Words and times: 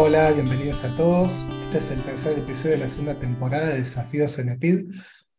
Hola, 0.00 0.30
bienvenidos 0.30 0.84
a 0.84 0.94
todos. 0.94 1.44
Este 1.64 1.78
es 1.78 1.90
el 1.90 2.00
tercer 2.04 2.38
episodio 2.38 2.76
de 2.76 2.78
la 2.78 2.88
segunda 2.88 3.18
temporada 3.18 3.66
de 3.66 3.80
Desafíos 3.80 4.38
en 4.38 4.50
EPID, 4.50 4.92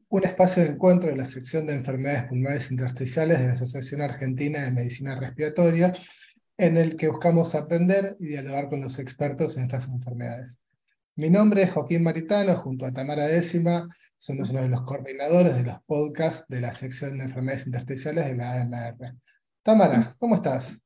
un 0.10 0.26
espacio 0.26 0.62
de 0.62 0.72
encuentro 0.72 1.10
de 1.10 1.16
la 1.16 1.24
sección 1.24 1.66
de 1.66 1.76
enfermedades 1.76 2.26
pulmonares 2.26 2.70
intersticiales 2.70 3.40
de 3.40 3.48
la 3.48 3.54
Asociación 3.54 4.02
Argentina 4.02 4.66
de 4.66 4.72
Medicina 4.72 5.18
Respiratoria, 5.18 5.94
en 6.58 6.76
el 6.76 6.98
que 6.98 7.08
buscamos 7.08 7.56
aprender 7.56 8.18
y 8.20 8.28
dialogar 8.28 8.68
con 8.68 8.82
los 8.82 9.00
expertos 9.00 9.56
en 9.56 9.64
estas 9.64 9.88
enfermedades. 9.88 10.60
Mi 11.16 11.30
nombre 11.30 11.64
es 11.64 11.72
Joaquín 11.72 12.04
Maritano, 12.04 12.58
junto 12.58 12.86
a 12.86 12.92
Tamara 12.92 13.28
Décima, 13.28 13.88
somos 14.18 14.50
uno 14.50 14.62
de 14.62 14.68
los 14.68 14.82
coordinadores 14.82 15.56
de 15.56 15.64
los 15.64 15.78
podcasts 15.86 16.46
de 16.50 16.60
la 16.60 16.74
sección 16.74 17.18
de 17.18 17.24
enfermedades 17.24 17.66
intersticiales 17.66 18.26
de 18.26 18.36
la 18.36 18.62
AMR. 18.62 19.16
Tamara, 19.64 20.18
¿cómo 20.20 20.36
estás? 20.36 20.82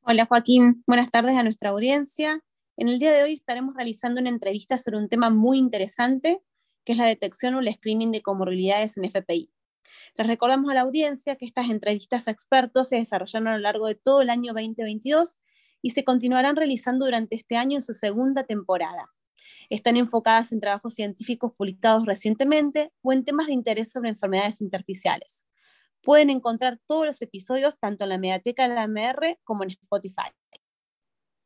Hola 0.00 0.26
Joaquín, 0.26 0.82
buenas 0.88 1.12
tardes 1.12 1.36
a 1.36 1.44
nuestra 1.44 1.70
audiencia. 1.70 2.42
En 2.76 2.88
el 2.88 2.98
día 2.98 3.12
de 3.12 3.22
hoy 3.22 3.34
estaremos 3.34 3.76
realizando 3.76 4.20
una 4.20 4.30
entrevista 4.30 4.78
sobre 4.78 4.98
un 4.98 5.08
tema 5.08 5.30
muy 5.30 5.58
interesante, 5.58 6.42
que 6.84 6.92
es 6.92 6.98
la 6.98 7.06
detección 7.06 7.54
o 7.54 7.60
el 7.60 7.72
screening 7.72 8.10
de 8.10 8.20
comorbilidades 8.20 8.96
en 8.96 9.04
FPI. 9.04 9.48
Les 10.16 10.26
recordamos 10.26 10.68
a 10.72 10.74
la 10.74 10.80
audiencia 10.80 11.36
que 11.36 11.46
estas 11.46 11.70
entrevistas 11.70 12.26
a 12.26 12.32
expertos 12.32 12.88
se 12.88 12.96
desarrollaron 12.96 13.46
a 13.46 13.52
lo 13.52 13.60
largo 13.60 13.86
de 13.86 13.94
todo 13.94 14.22
el 14.22 14.30
año 14.30 14.52
2022 14.54 15.38
y 15.82 15.90
se 15.90 16.02
continuarán 16.02 16.56
realizando 16.56 17.04
durante 17.04 17.36
este 17.36 17.56
año 17.56 17.76
en 17.76 17.82
su 17.82 17.94
segunda 17.94 18.42
temporada. 18.42 19.08
Están 19.70 19.96
enfocadas 19.96 20.50
en 20.50 20.60
trabajos 20.60 20.94
científicos 20.94 21.52
publicados 21.56 22.06
recientemente 22.06 22.92
o 23.02 23.12
en 23.12 23.24
temas 23.24 23.46
de 23.46 23.52
interés 23.52 23.92
sobre 23.92 24.08
enfermedades 24.08 24.60
intersticiales. 24.60 25.46
Pueden 26.02 26.28
encontrar 26.28 26.80
todos 26.86 27.06
los 27.06 27.22
episodios 27.22 27.78
tanto 27.78 28.02
en 28.02 28.10
la 28.10 28.18
Mediateca 28.18 28.68
de 28.68 28.74
la 28.74 28.88
MR 28.88 29.38
como 29.44 29.62
en 29.62 29.70
Spotify. 29.70 30.32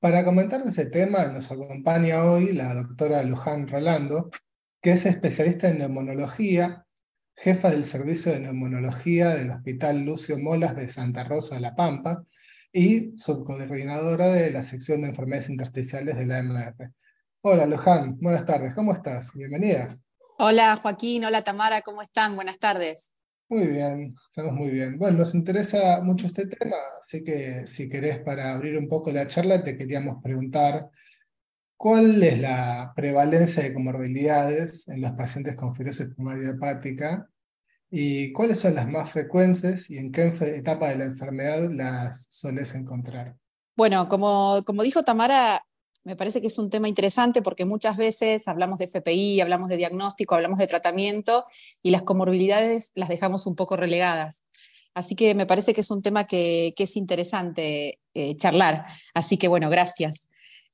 Para 0.01 0.25
comentar 0.25 0.63
ese 0.65 0.87
tema 0.87 1.27
nos 1.27 1.51
acompaña 1.51 2.23
hoy 2.25 2.53
la 2.53 2.73
doctora 2.73 3.25
Luján 3.25 3.67
Rolando, 3.67 4.31
que 4.81 4.93
es 4.93 5.05
especialista 5.07 5.69
en 5.69 5.79
neumonología, 5.79 6.87
jefa 7.35 7.71
del 7.71 7.83
Servicio 7.83 8.31
de 8.31 8.39
Neumonología 8.39 9.31
del 9.31 9.51
Hospital 9.51 10.05
Lucio 10.05 10.39
Molas 10.39 10.77
de 10.77 10.89
Santa 10.89 11.25
Rosa 11.25 11.57
de 11.57 11.63
La 11.63 11.75
Pampa 11.75 12.23
y 12.73 13.19
subcoordinadora 13.19 14.29
de 14.29 14.53
la 14.53 14.63
sección 14.63 15.03
de 15.03 15.09
enfermedades 15.09 15.51
intersticiales 15.51 16.17
de 16.17 16.27
la 16.27 16.45
MR. 16.45 16.93
Hola 17.41 17.67
Luján, 17.67 18.19
buenas 18.21 18.47
tardes, 18.47 18.75
¿cómo 18.75 18.93
estás? 18.93 19.35
Bienvenida. 19.35 19.99
Hola 20.39 20.77
Joaquín, 20.77 21.25
hola 21.25 21.43
Tamara, 21.43 21.83
¿cómo 21.83 22.03
están? 22.03 22.37
Buenas 22.37 22.61
tardes. 22.61 23.13
Muy 23.51 23.67
bien, 23.67 24.15
estamos 24.29 24.53
muy 24.53 24.69
bien. 24.69 24.99
Bueno, 24.99 25.19
nos 25.19 25.35
interesa 25.35 26.03
mucho 26.03 26.27
este 26.27 26.47
tema, 26.47 26.77
así 27.01 27.25
que 27.25 27.67
si 27.67 27.89
querés 27.89 28.19
para 28.19 28.53
abrir 28.53 28.77
un 28.77 28.89
poco 28.89 29.11
la 29.11 29.27
charla, 29.27 29.63
te 29.63 29.75
queríamos 29.75 30.23
preguntar 30.23 30.91
cuál 31.75 32.23
es 32.23 32.39
la 32.39 32.93
prevalencia 32.95 33.63
de 33.63 33.73
comorbilidades 33.73 34.87
en 34.89 35.01
los 35.01 35.13
pacientes 35.13 35.55
con 35.57 35.75
fibrosis 35.75 36.09
pulmonar 36.15 36.43
hepática 36.43 37.27
y 37.91 38.33
cuáles 38.33 38.59
son 38.59 38.75
las 38.75 38.87
más 38.87 39.11
frecuentes 39.11 39.89
y 39.89 39.97
en 39.97 40.13
qué 40.13 40.27
etapa 40.27 40.91
de 40.91 40.97
la 40.99 41.05
enfermedad 41.05 41.71
las 41.71 42.27
sueles 42.29 42.75
encontrar. 42.75 43.35
Bueno, 43.75 44.09
como, 44.11 44.63
como 44.67 44.83
dijo 44.83 45.03
Tamara, 45.03 45.65
me 46.09 46.17
parece 46.17 46.41
que 46.41 46.47
es 46.47 46.59
un 46.59 46.71
tema 46.71 46.89
interesante 46.89 47.43
porque 47.43 47.67
muchas 47.67 47.99
veces 47.99 48.49
hablamos 48.49 48.79
de 48.79 48.87
FPI, 48.87 49.43
hablamos 49.43 49.69
de 49.69 49.77
diagnóstico, 49.77 50.35
hablamos 50.35 50.59
de 50.59 50.67
tratamiento 50.67 51.45
y 51.83 51.91
las 51.91 52.01
comorbilidades 52.01 52.93
las 52.95 53.11
dejamos 53.11 53.47
un 53.47 53.55
poco 53.55 53.77
relegadas. 53.77 54.43
Así 54.95 55.15
que 55.15 55.35
me 55.35 55.45
parece 55.45 55.75
que 55.75 55.83
es 55.83 55.91
un 55.91 56.01
tema 56.01 56.25
que, 56.25 56.73
es 56.75 56.97
interesante 56.97 58.01
eh, 58.15 58.37
charlar. 58.37 58.87
Así 59.13 59.37
que 59.37 59.49
bueno, 59.49 59.69
gracias. 59.69 60.31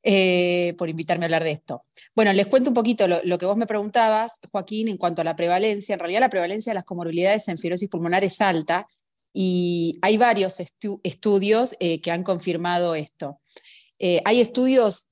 Eh, 0.07 0.75
por 0.77 0.91
invitarme 0.91 1.25
a 1.25 1.27
hablar 1.27 1.45
de 1.45 1.53
esto. 1.53 1.83
Bueno, 2.15 2.31
les 2.35 2.47
cuento 2.47 2.69
un 2.69 2.75
poquito 2.75 3.09
lo, 3.09 3.39
que 3.39 3.47
vos 3.47 3.57
me 3.57 3.67
preguntabas, 3.67 4.39
Joaquín, 4.53 4.89
en 4.89 4.99
cuanto 4.99 5.23
a 5.23 5.25
la 5.25 5.35
prevalencia. 5.35 5.95
En 5.95 5.99
realidad 5.99 6.21
la 6.21 6.29
prevalencia 6.29 6.71
de 6.71 6.75
las 6.75 6.85
comorbilidades 6.85 7.49
en 7.49 7.57
fibrosis 7.57 7.89
pulmonar 7.89 8.23
es 8.23 8.41
alta 8.43 8.87
y 9.33 9.99
hay 10.03 10.19
varios 10.19 10.61
estudios 10.61 11.75
eh, 11.81 12.03
que 12.03 12.11
han 12.13 12.23
confirmado 12.23 12.95
esto. 12.95 13.41
hay 13.99 14.41
estudios 14.43 15.07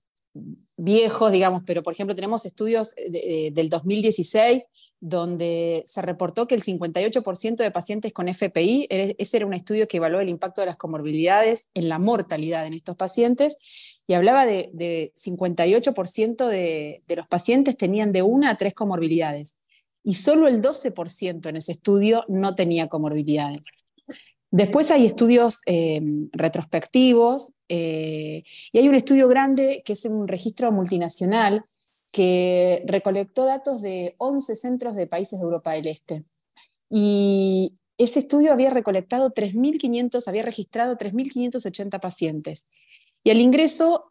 viejos, 0.77 1.31
digamos, 1.31 1.63
pero 1.67 1.83
por 1.83 1.93
ejemplo 1.93 2.15
tenemos 2.15 2.47
estudios 2.47 2.95
del 2.97 3.69
2016 3.69 4.69
donde 5.01 5.83
se 5.85 6.01
reportó 6.01 6.47
que 6.47 6.55
el 6.55 6.63
58% 6.63 7.57
de 7.57 7.71
pacientes 7.73 8.13
con 8.13 8.29
FPI, 8.29 8.87
ese 8.89 9.37
era 9.37 9.47
un 9.47 9.53
estudio 9.53 9.89
que 9.89 9.97
evaluó 9.97 10.21
el 10.21 10.29
impacto 10.29 10.61
de 10.61 10.69
las 10.69 10.77
comorbilidades 10.77 11.69
en 11.75 11.89
la 11.89 11.99
mortalidad 11.99 12.67
en 12.67 12.75
estos 12.75 12.97
pacientes, 12.97 13.57
y 14.07 14.15
hablaba 14.15 14.47
de, 14.47 15.13
58% 15.17 16.47
de, 16.47 17.03
de 17.05 17.17
los 17.17 17.27
pacientes 17.27 17.77
tenían 17.77 18.13
de 18.13 18.23
una 18.23 18.51
a 18.51 18.57
tres 18.57 18.75
comorbilidades, 18.75 19.57
y 20.05 20.15
solo 20.15 20.47
el 20.47 20.63
12% 20.63 21.49
en 21.49 21.57
ese 21.57 21.73
estudio 21.73 22.25
no 22.29 22.55
tenía 22.55 22.87
comorbilidades. 22.87 23.63
Después 24.53 24.91
hay 24.91 25.07
estudios 25.07 25.61
eh, 25.65 26.01
retrospectivos 26.33 27.55
eh, 27.75 28.45
y 28.71 28.79
hay 28.79 28.87
un 28.87 28.95
estudio 28.95 29.29
grande 29.29 29.83
que 29.83 29.95
es 29.95 30.05
un 30.05 30.29
registro 30.29 30.71
multinacional 30.73 31.65
que 32.11 32.85
recolectó 32.87 33.47
datos 33.47 33.81
de 33.81 34.15
11 34.19 34.57
centros 34.57 34.95
de 34.95 35.07
países 35.07 35.39
de 35.39 35.45
Europa 35.45 35.73
del 35.73 35.87
Este. 35.87 36.23
Y 36.91 37.73
ese 37.97 38.19
estudio 38.19 38.53
había 38.53 38.69
recolectado 38.69 39.33
3.500, 39.33 40.29
había 40.29 40.43
registrado 40.43 40.99
3.580 40.99 41.99
pacientes. 41.99 42.69
Y 43.25 43.31
al 43.31 43.41
ingreso, 43.41 44.05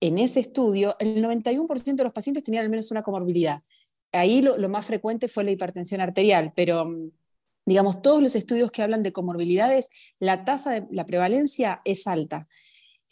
en 0.00 0.18
ese 0.18 0.40
estudio, 0.40 0.96
el 0.98 1.24
91% 1.24 1.94
de 1.94 2.02
los 2.02 2.12
pacientes 2.12 2.42
tenían 2.42 2.64
al 2.64 2.70
menos 2.70 2.90
una 2.90 3.04
comorbilidad. 3.04 3.62
Ahí 4.10 4.42
lo, 4.42 4.58
lo 4.58 4.68
más 4.68 4.86
frecuente 4.86 5.28
fue 5.28 5.44
la 5.44 5.52
hipertensión 5.52 6.00
arterial, 6.00 6.52
pero 6.56 6.90
digamos, 7.64 8.02
todos 8.02 8.20
los 8.20 8.34
estudios 8.34 8.72
que 8.72 8.82
hablan 8.82 9.04
de 9.04 9.12
comorbilidades, 9.12 9.88
la 10.18 10.44
tasa 10.44 10.72
de 10.72 10.86
la 10.90 11.06
prevalencia 11.06 11.80
es 11.84 12.08
alta. 12.08 12.48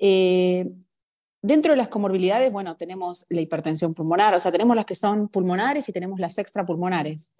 Eh, 0.05 0.69
dentro 1.41 1.73
de 1.73 1.77
las 1.77 1.87
comorbilidades, 1.87 2.51
bueno, 2.51 2.77
tenemos 2.77 3.25
la 3.29 3.41
hipertensión 3.41 3.95
pulmonar, 3.95 4.35
o 4.35 4.41
sea, 4.41 4.51
tenemos 4.51 4.75
las 4.75 4.85
que 4.85 4.97
son 4.97 5.29
pulmonares 5.29 5.89
y 5.89 5.93
tenemos 5.93 6.19
las 6.19 6.39
extrapulmonares. 6.39 7.33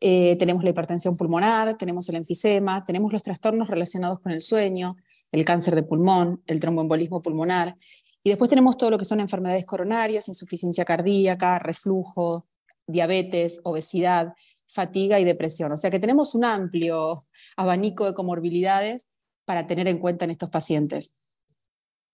Eh, 0.00 0.34
tenemos 0.36 0.64
la 0.64 0.70
hipertensión 0.70 1.14
pulmonar, 1.14 1.78
tenemos 1.78 2.08
el 2.08 2.16
enfisema, 2.16 2.84
tenemos 2.84 3.12
los 3.12 3.22
trastornos 3.22 3.68
relacionados 3.68 4.18
con 4.18 4.32
el 4.32 4.42
sueño, 4.42 4.96
el 5.30 5.44
cáncer 5.44 5.76
de 5.76 5.84
pulmón, 5.84 6.42
el 6.46 6.58
tromboembolismo 6.58 7.22
pulmonar, 7.22 7.76
y 8.24 8.30
después 8.30 8.48
tenemos 8.48 8.76
todo 8.76 8.90
lo 8.90 8.98
que 8.98 9.04
son 9.04 9.20
enfermedades 9.20 9.64
coronarias, 9.64 10.26
insuficiencia 10.26 10.84
cardíaca, 10.84 11.60
reflujo, 11.60 12.48
diabetes, 12.86 13.60
obesidad, 13.62 14.34
fatiga 14.66 15.20
y 15.20 15.24
depresión. 15.24 15.70
O 15.70 15.76
sea 15.76 15.90
que 15.92 16.00
tenemos 16.00 16.34
un 16.34 16.44
amplio 16.44 17.26
abanico 17.56 18.04
de 18.04 18.14
comorbilidades 18.14 19.08
para 19.44 19.66
tener 19.66 19.86
en 19.86 19.98
cuenta 19.98 20.24
en 20.24 20.32
estos 20.32 20.50
pacientes. 20.50 21.14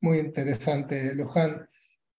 Muy 0.06 0.18
interesante, 0.18 1.16
Luján. 1.16 1.66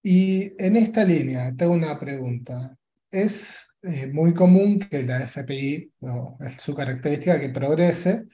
Y 0.04 0.52
en 0.62 0.76
esta 0.76 1.06
línea, 1.06 1.54
tengo 1.56 1.72
una 1.72 1.98
pregunta. 1.98 2.78
Es 3.10 3.70
eh, 3.82 4.08
muy 4.08 4.34
común 4.34 4.78
que 4.78 5.04
la 5.04 5.22
FPI, 5.22 5.94
su 6.60 6.76
característica 6.76 7.40
que 7.40 7.48
progrese, 7.48 8.26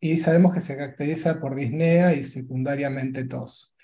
y 0.00 0.16
sabemos 0.16 0.54
que 0.54 0.62
se 0.62 0.74
caracteriza 0.74 1.38
por 1.38 1.54
disnea 1.54 2.14
y 2.14 2.22
secundariamente 2.22 3.24
tos. 3.26 3.74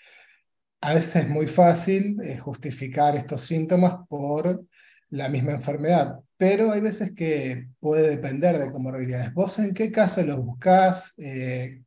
A 0.81 0.94
veces 0.94 1.25
es 1.25 1.28
muy 1.28 1.47
fácil 1.47 2.16
eh, 2.22 2.38
justificar 2.38 3.14
estos 3.14 3.42
síntomas 3.42 3.97
por 4.08 4.64
la 5.11 5.28
misma 5.28 5.52
enfermedad, 5.52 6.19
pero 6.38 6.73
hay 6.73 6.81
veces 6.81 7.12
que 7.14 7.69
puede 7.78 8.08
depender 8.08 8.56
de 8.56 8.73
comorbilidades. 8.73 9.34
¿Vos 9.34 9.58
en 9.58 9.75
qué 9.75 9.93
caso 9.93 10.23
los 10.23 10.38
buscás 10.38 11.12
eh, 11.19 11.82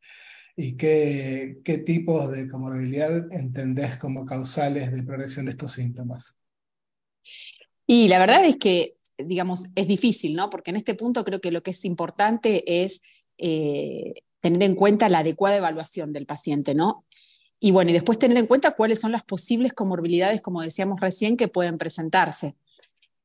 y 0.55 0.75
qué, 0.77 1.59
qué 1.63 1.79
tipos 1.79 2.31
de 2.31 2.47
comorbilidad 2.47 3.31
entendés 3.31 3.97
como 3.97 4.25
causales 4.25 4.91
de 4.91 5.03
progresión 5.03 5.45
de 5.45 5.51
estos 5.51 5.71
síntomas? 5.71 6.37
Y 7.87 8.07
la 8.07 8.19
verdad 8.19 8.45
es 8.45 8.57
que, 8.57 8.97
digamos, 9.17 9.67
es 9.75 9.87
difícil, 9.87 10.35
¿no? 10.35 10.49
Porque 10.49 10.71
en 10.71 10.77
este 10.77 10.95
punto 10.95 11.23
creo 11.25 11.41
que 11.41 11.51
lo 11.51 11.63
que 11.63 11.71
es 11.71 11.85
importante 11.85 12.83
es 12.83 13.01
eh, 13.37 14.13
tener 14.39 14.63
en 14.63 14.75
cuenta 14.75 15.09
la 15.09 15.19
adecuada 15.19 15.57
evaluación 15.57 16.13
del 16.13 16.25
paciente, 16.25 16.75
¿no? 16.75 17.05
Y 17.59 17.71
bueno, 17.71 17.91
y 17.91 17.93
después 17.93 18.19
tener 18.19 18.37
en 18.37 18.45
cuenta 18.45 18.71
cuáles 18.71 18.99
son 18.99 19.13
las 19.13 19.23
posibles 19.23 19.73
comorbilidades, 19.73 20.41
como 20.41 20.61
decíamos 20.61 20.99
recién, 20.99 21.37
que 21.37 21.47
pueden 21.47 21.77
presentarse. 21.77 22.55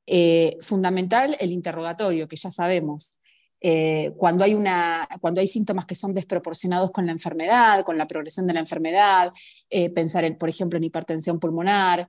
Eh, 0.07 0.57
fundamental 0.61 1.37
el 1.41 1.51
interrogatorio, 1.51 2.29
que 2.29 2.37
ya 2.37 2.51
sabemos. 2.51 3.18
Eh, 3.61 4.13
cuando, 4.17 4.45
hay 4.45 4.55
una, 4.55 5.09
cuando 5.21 5.41
hay 5.41 5.49
síntomas 5.49 5.87
que 5.87 5.95
son 5.95 6.15
desproporcionados 6.15 6.91
con 6.91 7.07
la 7.07 7.13
enfermedad, 7.13 7.85
con 7.85 7.99
la 7.99 8.07
progresión 8.07 8.47
de 8.47 8.55
la 8.55 8.61
enfermedad, 8.61 9.33
eh, 9.71 9.91
pensar, 9.91 10.25
en, 10.25 10.37
por 10.39 10.49
ejemplo, 10.49 10.77
en 10.77 10.85
hipertensión 10.85 11.41
pulmonar, 11.41 12.09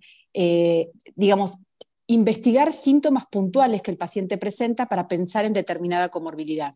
digamos, 1.15 1.59
investigar 2.05 2.71
síntomas 2.71 3.25
puntuales 3.31 3.81
que 3.81 3.91
el 3.91 3.97
paciente 3.97 4.37
presenta 4.37 4.85
para 4.87 5.07
pensar 5.07 5.45
en 5.45 5.53
determinada 5.53 6.09
comorbilidad. 6.09 6.75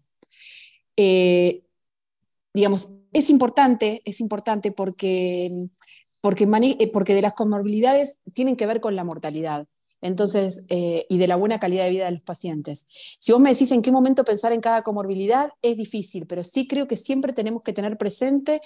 digamos, 2.56 2.94
es 3.14 3.30
importante, 3.30 4.02
es 4.06 4.20
importante 4.22 4.72
porque 4.72 5.70
eh, 6.24 6.90
porque 6.94 7.14
de 7.16 7.22
las 7.22 7.34
comorbilidades 7.34 8.22
tienen 8.34 8.56
que 8.56 8.66
ver 8.66 8.80
con 8.80 8.96
la 8.96 9.04
mortalidad. 9.04 9.68
Entonces, 10.04 10.66
eh, 10.70 11.06
y 11.10 11.18
de 11.18 11.28
la 11.28 11.38
buena 11.38 11.60
calidad 11.60 11.86
de 11.86 11.92
vida 11.92 12.06
de 12.06 12.12
los 12.12 12.24
pacientes. 12.24 12.86
Si 13.20 13.32
vos 13.32 13.42
me 13.42 13.52
decís 13.52 13.72
en 13.72 13.82
qué 13.82 13.92
momento 13.92 14.24
pensar 14.24 14.52
en 14.52 14.62
cada 14.62 14.84
comorbilidad, 14.84 15.50
es 15.62 15.78
difícil, 15.78 16.28
pero 16.28 16.44
sí 16.44 16.68
creo 16.68 16.88
que 16.88 16.98
siempre 16.98 17.34
tenemos 17.34 17.62
que 17.62 17.74
tener 17.74 17.98
presente 17.98 18.62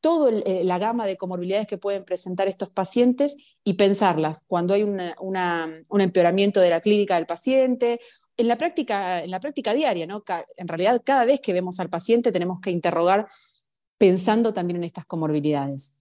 toda 0.00 0.30
eh, 0.30 0.64
la 0.64 0.78
gama 0.78 1.06
de 1.06 1.16
comorbilidades 1.16 1.66
que 1.66 1.78
pueden 1.78 2.04
presentar 2.04 2.48
estos 2.48 2.70
pacientes 2.70 3.36
y 3.62 3.74
pensarlas 3.74 4.44
cuando 4.46 4.74
hay 4.74 4.82
un 4.82 6.00
empeoramiento 6.00 6.60
de 6.60 6.70
la 6.70 6.80
clínica 6.80 7.14
del 7.14 7.26
paciente, 7.26 8.00
en 8.36 8.48
la 8.48 8.58
práctica, 8.58 9.22
en 9.22 9.30
la 9.30 9.40
práctica 9.40 9.72
diaria. 9.72 10.06
En 10.56 10.68
realidad, 10.68 11.00
cada 11.04 11.24
vez 11.24 11.40
que 11.40 11.52
vemos 11.52 11.80
al 11.80 11.88
paciente 11.88 12.32
tenemos 12.32 12.60
que 12.60 12.70
interrogar 12.70 13.28
pensando 13.96 14.52
también 14.52 14.76
en 14.76 14.84
estas 14.84 15.06
comorbilidades. 15.06 15.94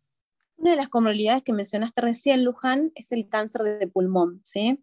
Una 0.64 0.72
de 0.72 0.78
las 0.78 0.88
comorbilidades 0.88 1.44
que 1.44 1.52
mencionaste 1.52 2.00
recién, 2.00 2.46
Luján, 2.46 2.94
es 2.96 3.12
el 3.12 3.28
cáncer 3.28 3.64
de 3.64 3.86
pulmón. 3.86 4.40
¿sí? 4.46 4.80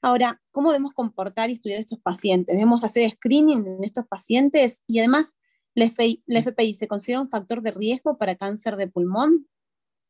Ahora, 0.00 0.40
¿cómo 0.52 0.70
debemos 0.70 0.94
comportar 0.94 1.50
y 1.50 1.52
estudiar 1.52 1.80
estos 1.80 1.98
pacientes? 1.98 2.56
¿Debemos 2.56 2.82
hacer 2.82 3.10
screening 3.10 3.66
en 3.66 3.84
estos 3.84 4.06
pacientes? 4.06 4.84
Y 4.86 5.00
además, 5.00 5.38
¿la 5.74 5.84
FPI, 5.84 6.72
se 6.72 6.88
considera 6.88 7.20
un 7.20 7.28
factor 7.28 7.60
de 7.60 7.72
riesgo 7.72 8.16
para 8.16 8.36
cáncer 8.36 8.76
de 8.76 8.88
pulmón? 8.88 9.46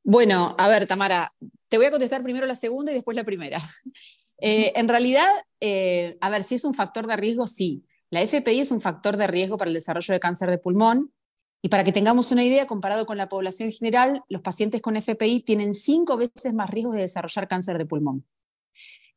Bueno, 0.05 0.55
a 0.57 0.69
ver, 0.69 0.87
Tamara, 0.87 1.35
te 1.69 1.79
voy 1.79 1.87
a 1.87 1.91
contestar 1.91 2.23
primero 2.23 2.47
la 2.47 2.55
segunda 2.55 2.93
y 2.93 2.95
después 2.95 3.17
la 3.17 3.25
primera. 3.25 3.59
Eh, 4.41 4.73
en 4.77 4.87
realidad, 4.87 5.27
eh, 5.59 6.17
a 6.21 6.31
ver, 6.31 6.45
si 6.45 6.55
es 6.55 6.65
un 6.65 6.73
factor 6.73 7.09
de 7.09 7.17
riesgo, 7.17 7.49
sí. 7.49 7.85
La 8.09 8.23
FPI 8.23 8.61
es 8.61 8.71
un 8.71 8.81
factor 8.81 9.17
de 9.17 9.27
riesgo 9.27 9.59
para 9.59 9.69
el 9.69 9.75
desarrollo 9.75 10.15
de 10.15 10.21
cáncer 10.21 10.49
de 10.49 10.59
pulmón, 10.59 11.13
y 11.61 11.69
para 11.69 11.83
que 11.85 11.93
tengamos 11.93 12.31
una 12.31 12.45
idea, 12.45 12.67
comparado 12.67 13.05
con 13.05 13.17
la 13.17 13.29
población 13.29 13.73
general, 13.73 14.23
los 14.29 14.43
pacientes 14.43 14.81
con 14.81 14.97
FPI 14.97 15.41
tienen 15.41 15.75
cinco 15.75 16.17
veces 16.17 16.55
más 16.55 16.71
riesgo 16.71 16.93
de 16.93 17.01
desarrollar 17.01 17.49
cáncer 17.49 17.79
de 17.79 17.87
pulmón. 17.87 18.25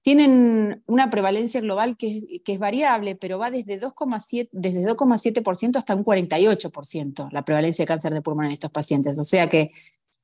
Tienen 0.02 0.82
una 0.88 1.12
prevalencia 1.12 1.62
global 1.62 1.96
que, 1.96 2.42
es 2.44 2.60
variable, 2.60 3.16
pero 3.16 3.38
va 3.38 3.52
desde 3.52 3.80
2,7% 3.80 5.78
hasta 5.78 5.94
un 5.94 6.04
48% 6.04 7.30
la 7.32 7.46
prevalencia 7.46 7.84
de 7.84 7.88
cáncer 7.88 8.12
de 8.12 8.24
pulmón 8.24 8.46
en 8.46 8.54
estos 8.54 8.72
pacientes. 8.72 9.20
O 9.20 9.24
sea 9.24 9.48
que 9.48 9.70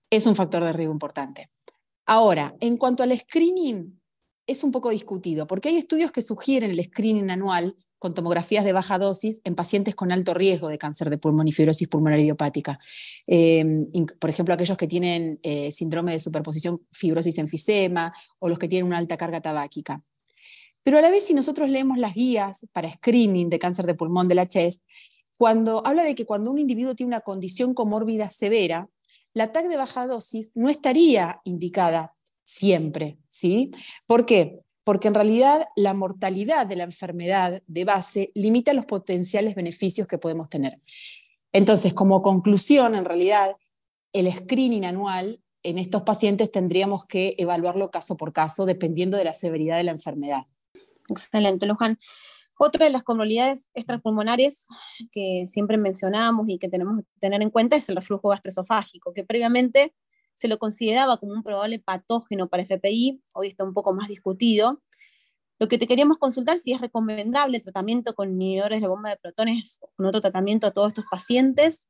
es 0.09 0.25
un 0.25 0.35
factor 0.35 0.63
de 0.63 0.73
riesgo 0.73 0.93
importante. 0.93 1.51
Ahora, 2.07 2.55
en 2.59 2.77
cuanto 2.77 3.03
al 3.03 3.15
screening, 3.15 4.01
es 4.47 4.63
un 4.63 4.71
poco 4.71 4.89
discutido, 4.89 5.45
porque 5.45 5.69
hay 5.69 5.75
estudios 5.75 6.11
que 6.11 6.23
sugieren 6.23 6.71
el 6.71 6.83
screening 6.83 7.29
anual 7.29 7.75
con 7.99 8.13
tomografías 8.13 8.63
de 8.63 8.73
baja 8.73 8.99
dosis 8.99 9.41
en 9.43 9.55
pacientes 9.55 9.95
con 9.95 10.11
alto 10.11 10.33
riesgo 10.33 10.69
de 10.69 10.77
cáncer 10.77 11.09
de 11.09 11.17
pulmón 11.17 11.47
y 11.47 11.51
fibrosis 11.51 11.87
pulmonar 11.87 12.19
idiopática. 12.19 12.79
Em, 13.25 13.87
por 14.19 14.29
ejemplo, 14.29 14.53
aquellos 14.53 14.77
que 14.77 14.87
tienen 14.87 15.39
eh, 15.43 15.71
síndrome 15.71 16.11
de 16.11 16.19
superposición 16.19 16.81
fibrosis 16.91 17.37
enfisema 17.37 18.13
o 18.39 18.49
los 18.49 18.59
que 18.59 18.67
tienen 18.67 18.87
una 18.87 18.97
alta 18.97 19.17
carga 19.17 19.41
tabáquica. 19.41 20.03
Pero 20.83 20.99
a 20.99 21.01
la 21.01 21.11
vez, 21.11 21.25
si 21.25 21.33
nosotros 21.33 21.69
leemos 21.69 21.97
las 21.97 22.13
guías 22.13 22.65
para 22.71 22.89
screening 22.89 23.49
de 23.49 23.59
cáncer 23.59 23.85
de 23.85 23.93
pulmón 23.93 24.27
de 24.27 24.35
la 24.35 24.47
CHEST, 24.47 24.83
cuando 25.37 25.85
habla 25.85 26.03
de 26.03 26.15
que 26.15 26.25
cuando 26.25 26.49
un 26.49 26.59
individuo 26.59 26.95
tiene 26.95 27.09
una 27.09 27.21
condición 27.21 27.73
comórbida 27.73 28.29
severa, 28.29 28.89
la 29.33 29.51
TAC 29.51 29.67
de 29.67 29.77
baja 29.77 30.07
dosis 30.07 30.51
no 30.55 30.69
estaría 30.69 31.41
indicada 31.43 32.15
siempre, 32.43 33.19
¿sí? 33.29 33.71
¿Por 34.05 34.25
qué? 34.25 34.59
Porque 34.87 35.09
en 35.09 35.15
realidad 35.15 35.67
la 35.75 35.93
mortalidad 35.93 36.65
de 36.65 36.77
la 36.77 36.85
enfermedad 36.85 37.61
de 37.67 37.83
base 37.83 38.31
limita 38.35 38.71
los 38.71 38.85
potenciales 38.85 39.53
beneficios 39.53 40.07
que 40.07 40.17
podemos 40.17 40.49
tener. 40.49 40.79
Entonces, 41.51 41.93
como 41.93 42.21
conclusión, 42.21 42.95
en 42.95 43.03
realidad, 43.03 43.57
el 44.13 44.31
screening 44.31 44.85
anual 44.85 45.41
en 45.61 45.77
estos 45.77 46.03
pacientes 46.03 46.53
tendríamos 46.53 47.05
que 47.05 47.35
evaluarlo 47.37 47.91
caso 47.91 48.15
por 48.15 48.31
caso, 48.31 48.65
dependiendo 48.65 49.17
de 49.17 49.25
la 49.25 49.33
severidad 49.33 49.75
de 49.75 49.83
la 49.83 49.91
enfermedad. 49.91 50.43
Excelente, 51.09 51.65
Luján. 51.65 51.97
Otra 52.57 52.85
de 52.85 52.91
las 52.93 53.03
comorbilidades 53.03 53.67
extrapulmonares 53.73 54.67
que 55.11 55.43
siempre 55.47 55.75
mencionamos 55.75 56.47
y 56.47 56.59
que 56.59 56.69
tenemos 56.69 56.99
que 56.99 57.19
tener 57.19 57.41
en 57.41 57.49
cuenta 57.49 57.75
es 57.75 57.89
el 57.89 57.97
reflujo 57.97 58.29
gastroesofágico, 58.29 59.11
que 59.11 59.25
previamente 59.25 59.93
se 60.37 60.47
lo 60.47 60.59
consideraba 60.59 61.17
como 61.17 61.33
un 61.33 61.41
probable 61.41 61.79
patógeno 61.79 62.47
para 62.47 62.61
FPI, 62.61 63.23
hoy 63.33 63.47
está 63.47 63.63
un 63.63 63.73
poco 63.73 63.91
más 63.93 64.07
discutido. 64.07 64.83
Lo 65.57 65.67
que 65.67 65.79
te 65.79 65.87
queríamos 65.87 66.19
consultar 66.19 66.59
si 66.59 66.73
es 66.73 66.79
recomendable 66.79 67.57
el 67.57 67.63
tratamiento 67.63 68.13
con 68.13 68.33
inhibidores 68.33 68.79
de 68.79 68.87
bomba 68.87 69.09
de 69.09 69.17
protones 69.17 69.79
o 69.81 69.89
con 69.95 70.05
otro 70.05 70.21
tratamiento 70.21 70.67
a 70.67 70.71
todos 70.71 70.89
estos 70.89 71.05
pacientes 71.09 71.89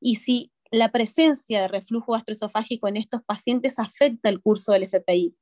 y 0.00 0.14
si 0.16 0.52
la 0.70 0.92
presencia 0.92 1.60
de 1.60 1.66
reflujo 1.66 2.12
gastroesofágico 2.12 2.86
en 2.86 2.98
estos 2.98 3.22
pacientes 3.24 3.80
afecta 3.80 4.28
el 4.28 4.40
curso 4.40 4.70
del 4.70 4.84
FPI. 4.84 5.34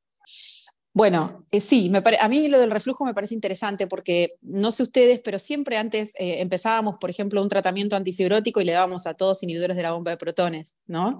Bueno, 0.94 1.44
eh, 1.50 1.60
sí, 1.60 1.92
a 2.20 2.28
mí 2.30 2.48
lo 2.48 2.58
del 2.58 2.70
reflujo 2.70 3.04
me 3.04 3.12
parece 3.12 3.34
interesante 3.34 3.86
porque 3.86 4.36
no 4.40 4.70
sé 4.72 4.82
ustedes, 4.82 5.20
pero 5.20 5.38
siempre 5.38 5.76
antes 5.76 6.14
eh, 6.18 6.40
empezábamos, 6.40 6.96
por 6.96 7.10
ejemplo, 7.10 7.42
un 7.42 7.50
tratamiento 7.50 7.96
antifibrótico 7.96 8.62
y 8.62 8.64
le 8.64 8.72
dábamos 8.72 9.06
a 9.06 9.12
todos 9.12 9.42
inhibidores 9.42 9.76
de 9.76 9.82
la 9.82 9.92
bomba 9.92 10.12
de 10.12 10.16
protones, 10.16 10.78
¿no? 10.86 11.18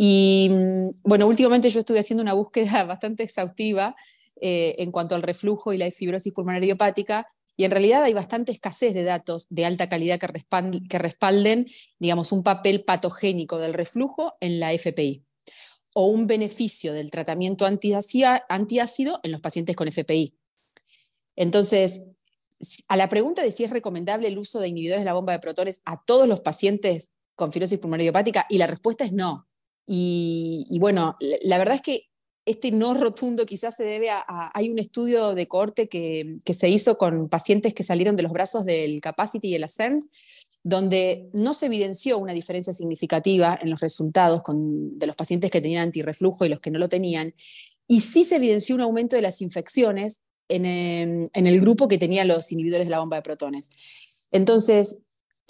Y 0.00 0.48
mm, 0.48 0.90
bueno, 1.02 1.26
últimamente 1.26 1.68
yo 1.70 1.80
estuve 1.80 1.98
haciendo 1.98 2.22
una 2.22 2.32
búsqueda 2.32 2.84
bastante 2.84 3.24
exhaustiva 3.24 3.96
eh, 4.40 4.76
en 4.78 4.92
cuanto 4.92 5.16
al 5.16 5.22
reflujo 5.22 5.72
y 5.72 5.78
la 5.78 5.90
fibrosis 5.90 6.32
pulmonar 6.32 6.62
idiopática, 6.62 7.26
y 7.56 7.64
en 7.64 7.72
realidad 7.72 8.04
hay 8.04 8.14
bastante 8.14 8.52
escasez 8.52 8.94
de 8.94 9.02
datos 9.02 9.48
de 9.50 9.66
alta 9.66 9.88
calidad 9.88 10.20
que, 10.20 10.28
respalden, 10.28 10.86
que 10.86 10.98
respalden 10.98 11.66
digamos, 11.98 12.30
un 12.30 12.44
papel 12.44 12.84
patogénico 12.84 13.58
del 13.58 13.74
reflujo 13.74 14.34
en 14.40 14.60
la 14.60 14.72
FPI 14.72 15.24
o 15.94 16.06
un 16.06 16.28
beneficio 16.28 16.92
del 16.92 17.10
tratamiento 17.10 17.66
antiácido 17.66 19.18
en 19.24 19.32
los 19.32 19.40
pacientes 19.40 19.74
con 19.74 19.88
FPI. 19.88 20.38
Entonces, 21.34 22.04
a 22.86 22.96
la 22.96 23.08
pregunta 23.08 23.42
de 23.42 23.50
si 23.50 23.64
es 23.64 23.70
recomendable 23.70 24.28
el 24.28 24.38
uso 24.38 24.60
de 24.60 24.68
inhibidores 24.68 25.00
de 25.00 25.06
la 25.06 25.14
bomba 25.14 25.32
de 25.32 25.40
protones 25.40 25.82
a 25.84 26.00
todos 26.04 26.28
los 26.28 26.38
pacientes 26.38 27.10
con 27.34 27.50
fibrosis 27.50 27.80
pulmonar 27.80 28.02
idiopática, 28.02 28.46
y 28.48 28.58
la 28.58 28.68
respuesta 28.68 29.04
es 29.04 29.12
no. 29.12 29.47
Y, 29.90 30.76
bueno, 30.80 31.16
la 31.42 31.56
verdad 31.56 31.76
es 31.76 31.80
que 31.80 32.02
este 32.44 32.70
no 32.70 32.92
rotundo 32.92 33.46
quizás 33.46 33.74
se 33.74 33.84
debe 33.84 34.10
a, 34.10 34.24
hay 34.52 34.68
un 34.68 34.78
estudio 34.78 35.34
de 35.34 35.48
corte 35.48 35.88
que, 35.88 36.36
se 36.52 36.68
hizo 36.68 36.98
con 36.98 37.30
pacientes 37.30 37.72
que 37.72 37.82
salieron 37.82 38.14
de 38.14 38.22
los 38.22 38.32
brazos 38.32 38.66
del 38.66 39.00
Capacity 39.00 39.48
y 39.48 39.54
el 39.54 39.64
Ascent, 39.64 40.04
donde 40.62 41.30
no 41.32 41.54
se 41.54 41.66
evidenció 41.66 42.18
una 42.18 42.34
diferencia 42.34 42.74
significativa 42.74 43.58
en 43.60 43.70
los 43.70 43.80
resultados 43.80 44.42
de 44.46 45.06
los 45.06 45.16
pacientes 45.16 45.50
que 45.50 45.62
tenían 45.62 45.84
antirreflujo 45.84 46.44
y 46.44 46.50
los 46.50 46.60
que 46.60 46.70
no 46.70 46.78
lo 46.78 46.90
tenían, 46.90 47.32
y 47.86 48.02
sí 48.02 48.26
se 48.26 48.36
evidenció 48.36 48.74
un 48.74 48.82
aumento 48.82 49.16
de 49.16 49.22
las 49.22 49.40
infecciones 49.40 50.20
en, 50.50 51.30
en 51.32 51.46
el 51.46 51.60
grupo 51.62 51.88
que 51.88 51.96
tenía 51.96 52.26
los 52.26 52.52
inhibidores 52.52 52.86
de 52.86 52.90
la 52.90 53.00
bomba 53.00 53.16
de 53.16 53.22
protones. 53.22 53.70
Entonces, 54.32 55.00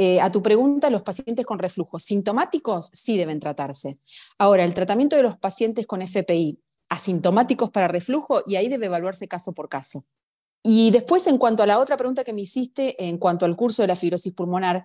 eh, 0.01 0.21
a 0.21 0.31
tu 0.31 0.41
pregunta, 0.41 0.91
los 0.91 1.03
pacientes 1.03 1.45
con 1.45 1.59
reflujo 1.59 1.99
sintomáticos 1.99 2.89
sí 2.93 3.19
deben 3.19 3.41
tratarse. 3.41 3.99
Ahora, 4.39 4.63
el 4.63 4.73
tratamiento 4.73 5.17
de 5.17 5.25
los 5.25 5.37
pacientes 5.37 5.89
con 5.89 6.03
FPI 6.03 6.61
asintomáticos 6.89 7.71
para 7.73 7.89
reflujo, 7.89 8.43
y 8.47 8.55
ahí 8.55 8.69
debe 8.69 8.87
evaluarse 8.87 9.27
caso 9.27 9.53
por 9.53 9.69
caso. 9.69 10.07
Y 10.63 10.93
después, 10.93 11.27
en 11.27 11.37
cuanto 11.37 11.65
a 11.65 11.67
la 11.67 11.81
otra 11.81 11.97
pregunta 11.97 12.23
que 12.23 12.33
me 12.33 12.43
hiciste, 12.43 13.05
en 13.05 13.19
cuanto 13.19 13.45
al 13.45 13.57
curso 13.57 13.83
de 13.83 13.89
la 13.89 13.97
fibrosis 13.97 14.33
pulmonar, 14.33 14.85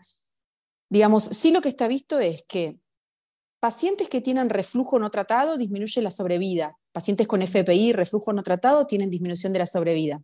digamos, 0.89 1.24
sí 1.25 1.51
lo 1.51 1.62
que 1.62 1.70
está 1.70 1.88
visto 1.88 2.20
es 2.20 2.43
que 2.48 2.79
pacientes 3.60 4.10
que 4.10 4.20
tienen 4.20 4.50
reflujo 4.50 4.98
no 4.98 5.12
tratado 5.12 5.58
disminuye 5.58 6.01
la 6.01 6.12
sobrevida. 6.12 6.77
Pacientes 6.91 7.27
con 7.27 7.41
FPI, 7.43 7.93
reflujo 7.93 8.34
no 8.34 8.41
tratado, 8.41 8.88
tienen 8.88 9.12
disminución 9.12 9.53
de 9.53 9.60
la 9.60 9.67
sobrevida. 9.67 10.24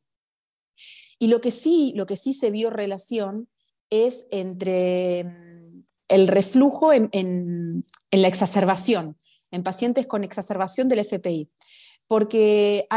Y 1.20 1.28
lo 1.28 1.42
que 1.42 1.52
sí, 1.52 1.94
lo 1.96 2.08
que 2.08 2.18
sí 2.18 2.34
se 2.34 2.50
vio 2.50 2.72
relación 2.72 3.50
es 3.90 4.26
entre 4.32 5.24
mm, 5.24 5.84
el 6.10 6.28
reflujo 6.28 6.92
en, 6.94 7.84
la 8.12 8.28
exacerbación, 8.28 9.18
en 9.52 9.64
pacientes 9.64 10.08
con 10.08 10.24
exacerbación 10.24 10.88
del 10.90 11.00
FPI 11.00 11.50
porque 12.10 12.88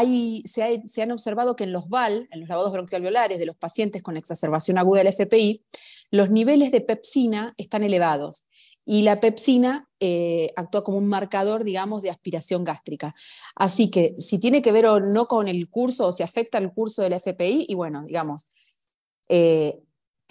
se, 0.46 1.02
han 1.02 1.10
observado 1.10 1.54
que 1.54 1.64
en 1.64 1.72
los 1.72 1.90
VAL, 1.90 2.28
en 2.30 2.40
los 2.40 2.48
lavados 2.48 2.72
bronquialveolares 2.72 3.38
de 3.38 3.44
los 3.44 3.56
pacientes 3.56 4.02
con 4.02 4.16
exacerbación 4.16 4.78
aguda 4.78 5.00
del 5.00 5.12
FPI, 5.12 5.62
los 6.10 6.30
niveles 6.30 6.72
de 6.72 6.80
pepsina 6.80 7.52
están 7.58 7.82
elevados 7.82 8.46
y 8.86 9.02
la 9.02 9.20
pepsina 9.20 9.86
eh, 10.00 10.54
actúa 10.56 10.82
como 10.82 10.96
un 10.96 11.08
marcador, 11.08 11.62
digamos, 11.62 12.00
de 12.00 12.08
aspiración 12.08 12.64
gástrica. 12.64 13.14
Así 13.54 13.90
que 13.90 14.14
si 14.18 14.38
tiene 14.38 14.62
que 14.62 14.72
ver 14.72 14.86
o 14.86 14.98
no 14.98 15.26
con 15.26 15.46
el 15.46 15.68
curso 15.68 16.06
o 16.06 16.12
si 16.12 16.22
afecta 16.22 16.56
el 16.56 16.72
curso 16.72 17.02
del 17.02 17.12
FPI, 17.12 17.66
y 17.68 17.74
bueno, 17.74 18.04
digamos, 18.06 18.46
eh, 19.28 19.78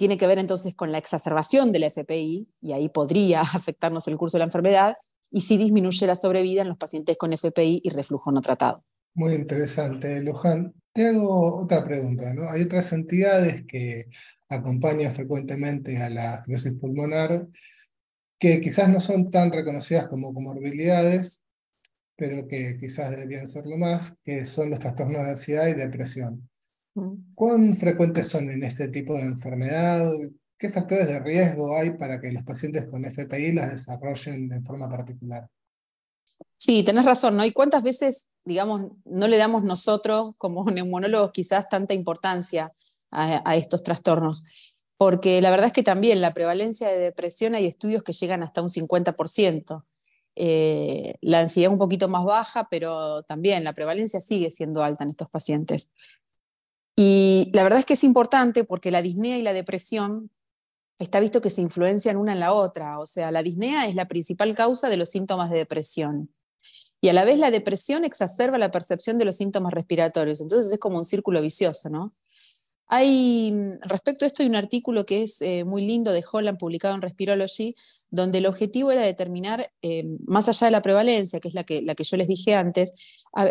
tiene 0.02 0.18
que 0.18 0.26
ver 0.26 0.40
entonces 0.40 0.74
con 0.74 0.92
la 0.92 0.98
exacerbación 0.98 1.72
del 1.72 1.84
FPI, 1.84 2.48
y 2.60 2.72
ahí 2.72 2.90
podría 2.90 3.42
afectarnos 3.54 4.08
el 4.08 4.18
curso 4.18 4.38
de 4.38 4.40
la 4.40 4.46
enfermedad, 4.46 4.96
y 5.30 5.42
si 5.42 5.58
disminuye 5.58 6.08
la 6.08 6.16
sobrevida 6.16 6.64
en 6.64 6.70
los 6.70 6.78
pacientes 6.80 7.18
con 7.18 7.34
FPI 7.34 7.82
y 7.84 7.90
reflujo 7.92 8.32
no 8.32 8.42
tratado. 8.42 8.84
Muy 9.14 9.34
interesante, 9.34 10.20
Luján. 10.24 10.74
Te 10.92 11.06
hago 11.06 11.56
otra 11.56 11.84
pregunta. 11.86 12.34
¿no? 12.34 12.50
Hay 12.50 12.64
otras 12.64 12.92
entidades 12.94 13.64
que 13.68 14.08
acompañan 14.50 15.14
frecuentemente 15.14 15.96
a 16.02 16.10
la 16.10 16.42
fibrosis 16.42 16.74
pulmonar 16.74 17.48
que 18.40 18.60
quizás 18.60 18.90
no 18.90 19.00
son 19.00 19.30
tan 19.30 19.52
reconocidas 19.52 20.08
como 20.08 20.34
comorbilidades, 20.34 21.44
pero 22.16 22.48
que 22.48 22.80
quizás 22.80 23.12
deberían 23.12 23.46
serlo 23.46 23.78
más, 23.78 24.18
que 24.24 24.46
son 24.46 24.72
los 24.72 24.80
trastornos 24.80 25.22
de 25.22 25.30
ansiedad 25.30 25.68
y 25.68 25.76
depresión. 25.76 26.50
Mm. 26.96 27.34
¿Cuán 27.36 27.76
frecuentes 27.76 28.28
son 28.28 28.50
en 28.50 28.64
este 28.64 28.90
tipo 28.90 29.14
de 29.14 29.22
enfermedad? 29.22 30.12
¿Qué 30.58 30.70
factores 30.70 31.08
de 31.08 31.20
riesgo 31.20 31.76
hay 31.76 31.92
para 31.98 32.20
que 32.22 32.32
los 32.32 32.44
pacientes 32.44 32.88
con 32.88 33.04
FPI 33.04 33.54
las 33.54 33.72
desarrollen 33.72 34.50
de 34.50 34.62
forma 34.62 34.90
particular? 34.90 35.50
Sí, 36.58 36.84
tenés 36.84 37.06
razón, 37.06 37.38
¿no? 37.38 37.44
¿Y 37.44 37.52
cuántas 37.52 37.82
veces, 37.82 38.28
digamos, 38.46 38.92
no 39.06 39.28
le 39.28 39.38
damos 39.38 39.64
nosotros 39.64 40.34
como 40.38 40.64
neumonólogos 40.72 41.32
quizás 41.32 41.68
tanta 41.68 41.96
importancia 41.96 42.72
a, 43.10 43.56
estos 43.56 43.82
trastornos? 43.82 44.44
Porque 44.96 45.42
la 45.42 45.50
verdad 45.50 45.68
es 45.68 45.74
que 45.74 45.82
también 45.82 46.22
la 46.22 46.36
prevalencia 46.36 46.88
de 46.90 47.00
depresión 47.00 47.56
hay 47.56 47.66
estudios 47.66 48.04
que 48.04 48.14
llegan 48.14 48.44
hasta 48.44 48.62
un 48.62 48.70
50%. 48.70 49.84
Eh, 50.36 51.16
la 51.22 51.40
ansiedad 51.40 51.72
un 51.72 51.80
poquito 51.80 52.08
más 52.08 52.24
baja, 52.24 52.68
pero 52.70 53.24
también 53.24 53.64
la 53.64 53.74
prevalencia 53.74 54.22
sigue 54.22 54.52
siendo 54.52 54.84
alta 54.84 55.04
en 55.04 55.10
estos 55.10 55.30
pacientes. 55.30 55.92
Y 56.96 57.50
la 57.54 57.64
verdad 57.64 57.80
es 57.80 57.86
que 57.86 57.94
es 57.94 58.04
importante 58.04 58.64
porque 58.64 58.92
la 58.92 59.02
disnea 59.02 59.38
y 59.38 59.42
la 59.42 59.54
depresión 59.54 60.30
está 61.00 61.20
visto 61.20 61.42
que 61.42 61.50
se 61.50 61.62
influencian 61.62 62.18
una 62.18 62.34
en 62.34 62.40
la 62.40 62.54
otra. 62.54 63.00
O 63.00 63.06
sea, 63.06 63.32
la 63.32 63.44
disnea 63.44 63.88
es 63.88 63.96
la 63.96 64.08
principal 64.08 64.56
causa 64.56 64.90
de 64.90 64.98
los 64.98 65.10
síntomas 65.10 65.50
de 65.50 65.58
depresión. 65.58 66.34
Y 67.02 67.10
a 67.10 67.14
la 67.14 67.26
vez 67.26 67.40
la 67.40 67.50
depresión 67.50 68.06
exacerba 68.06 68.60
la 68.60 68.70
percepción 68.70 69.18
de 69.18 69.26
los 69.26 69.36
síntomas 69.36 69.74
respiratorios. 69.74 70.42
Entonces 70.42 70.72
es 70.72 70.80
como 70.80 71.00
un 71.00 71.06
círculo 71.06 71.42
vicioso, 71.42 71.90
¿no? 71.90 72.14
Hay, 72.94 73.54
respecto 73.84 74.26
a 74.26 74.28
esto, 74.28 74.44
hay 74.44 74.50
un 74.50 74.56
artículo 74.58 75.06
que 75.06 75.24
es 75.24 75.42
eh, 75.42 75.64
muy 75.64 75.88
lindo 75.88 76.12
de 76.12 76.26
Holland, 76.30 76.58
publicado 76.58 76.94
en 76.94 77.02
Respirology, 77.02 77.74
donde 78.10 78.40
el 78.40 78.46
objetivo 78.46 78.92
era 78.92 79.02
determinar, 79.02 79.72
eh, 79.82 80.04
más 80.28 80.50
allá 80.50 80.68
de 80.68 80.72
la 80.72 80.82
prevalencia, 80.82 81.40
que 81.40 81.48
es 81.48 81.54
la 81.54 81.64
que, 81.64 81.82
la 81.82 81.96
que 81.96 82.04
yo 82.04 82.18
les 82.18 82.28
dije 82.28 82.54
antes, 82.54 82.92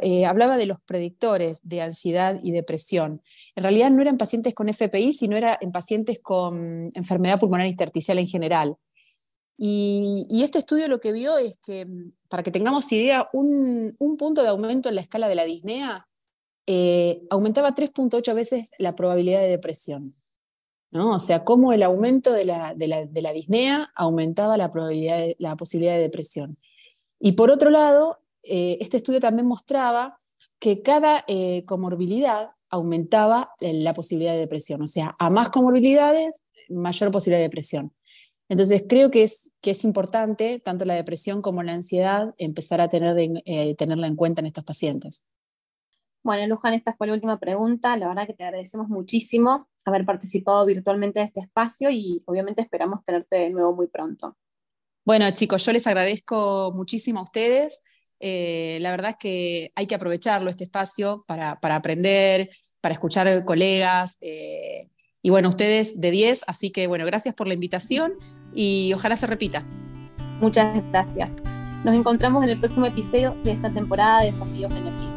eh, 0.02 0.26
hablaba 0.26 0.58
de 0.58 0.66
los 0.66 0.78
predictores 0.82 1.60
de 1.62 1.80
ansiedad 1.80 2.38
y 2.42 2.52
depresión. 2.52 3.22
En 3.56 3.62
realidad 3.62 3.90
no 3.90 4.02
eran 4.02 4.18
pacientes 4.18 4.52
con 4.52 4.68
FPI, 4.68 5.14
sino 5.14 5.38
era 5.38 5.56
en 5.58 5.72
pacientes 5.72 6.18
con 6.20 6.90
enfermedad 6.92 7.40
pulmonar 7.40 7.66
intersticial 7.66 8.18
en 8.18 8.26
general. 8.26 8.76
Y, 9.56 10.42
este 10.42 10.58
estudio 10.58 10.86
lo 10.86 11.00
que 11.00 11.12
vio 11.12 11.38
es 11.38 11.56
que, 11.58 11.86
para 12.28 12.42
que 12.42 12.50
tengamos 12.50 12.92
idea, 12.92 13.30
un, 13.32 13.96
punto 14.18 14.42
de 14.42 14.48
aumento 14.48 14.90
en 14.90 14.96
la 14.96 15.00
escala 15.00 15.28
de 15.28 15.34
la 15.34 15.44
disnea 15.44 16.06
eh, 16.66 17.22
aumentaba 17.30 17.74
3.8 17.74 18.34
veces 18.34 18.72
la 18.78 18.94
probabilidad 18.94 19.40
de 19.40 19.48
depresión. 19.48 20.14
¿no? 20.90 21.14
O 21.14 21.18
sea, 21.18 21.44
cómo 21.44 21.72
el 21.72 21.82
aumento 21.82 22.32
de 22.32 22.44
la, 22.44 22.74
disnea 23.32 23.90
aumentaba 23.94 24.56
la, 24.56 24.70
probabilidad 24.70 25.26
la 25.38 25.56
posibilidad 25.56 25.94
de 25.94 26.00
depresión. 26.00 26.58
Y 27.20 27.32
por 27.32 27.50
otro 27.50 27.70
lado, 27.70 28.18
eh, 28.42 28.78
este 28.80 28.96
estudio 28.96 29.20
también 29.20 29.46
mostraba 29.46 30.18
que 30.58 30.82
cada 30.82 31.24
eh, 31.28 31.64
comorbilidad 31.64 32.50
aumentaba 32.70 33.52
la 33.60 33.94
posibilidad 33.94 34.32
de 34.32 34.40
depresión. 34.40 34.82
O 34.82 34.86
sea, 34.86 35.16
a 35.18 35.28
más 35.30 35.48
comorbilidades, 35.50 36.42
mayor 36.68 37.10
posibilidad 37.10 37.40
de 37.40 37.48
depresión. 37.48 37.92
Entonces, 38.48 38.84
creo 38.88 39.10
que 39.10 39.22
es, 39.22 39.52
que 39.60 39.70
es 39.70 39.84
importante, 39.84 40.60
tanto 40.60 40.84
la 40.84 40.94
depresión 40.94 41.40
como 41.40 41.62
la 41.62 41.72
ansiedad, 41.72 42.34
empezar 42.36 42.80
a 42.80 42.88
tener 42.88 43.16
eh, 43.44 43.74
tenerla 43.76 44.08
en 44.08 44.16
cuenta 44.16 44.40
en 44.40 44.46
estos 44.46 44.64
pacientes. 44.64 45.24
Bueno, 46.22 46.46
Luján, 46.46 46.74
esta 46.74 46.92
fue 46.94 47.06
la 47.06 47.14
última 47.14 47.38
pregunta. 47.38 47.96
La 47.96 48.08
verdad 48.08 48.26
que 48.26 48.34
te 48.34 48.44
agradecemos 48.44 48.88
muchísimo 48.88 49.68
haber 49.84 50.04
participado 50.04 50.64
virtualmente 50.66 51.20
de 51.20 51.26
este 51.26 51.40
espacio 51.40 51.90
y 51.90 52.22
obviamente 52.26 52.60
esperamos 52.62 53.02
tenerte 53.04 53.36
de 53.36 53.50
nuevo 53.50 53.74
muy 53.74 53.86
pronto. 53.86 54.36
Bueno, 55.04 55.30
chicos, 55.30 55.64
yo 55.64 55.72
les 55.72 55.86
agradezco 55.86 56.72
muchísimo 56.74 57.20
a 57.20 57.22
ustedes. 57.22 57.80
Eh, 58.20 58.78
la 58.82 58.90
verdad 58.90 59.12
es 59.12 59.16
que 59.16 59.72
hay 59.74 59.86
que 59.86 59.94
aprovecharlo, 59.94 60.50
este 60.50 60.64
espacio, 60.64 61.24
para, 61.26 61.58
aprender, 61.62 62.50
para 62.82 62.92
escuchar 62.92 63.44
colegas. 63.46 64.18
Eh, 64.20 64.90
y 65.22 65.30
bueno, 65.30 65.48
ustedes 65.48 66.00
de 66.00 66.10
10, 66.10 66.44
así 66.46 66.70
que 66.70 66.86
bueno, 66.86 67.06
gracias 67.06 67.34
por 67.34 67.46
la 67.46 67.54
invitación 67.54 68.14
y 68.54 68.92
ojalá 68.94 69.16
se 69.16 69.26
repita. 69.26 69.66
Muchas 70.40 70.82
gracias. 70.90 71.42
Nos 71.84 71.94
encontramos 71.94 72.42
en 72.44 72.50
el 72.50 72.60
próximo 72.60 72.86
episodio 72.86 73.34
de 73.42 73.52
esta 73.52 73.70
temporada 73.70 74.20
de 74.20 74.32
Desafíos 74.32 74.70
NP. 74.70 75.09